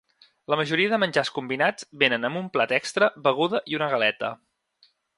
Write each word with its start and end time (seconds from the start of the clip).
La 0.53 0.57
majoria 0.59 0.91
de 0.93 0.97
menjars 1.03 1.31
combinats 1.35 1.87
venen 2.05 2.27
amb 2.31 2.41
un 2.41 2.49
plat 2.57 2.75
extra, 2.81 3.13
beguda 3.31 3.63
i 3.75 3.81
una 3.83 3.95
galeta. 3.97 4.37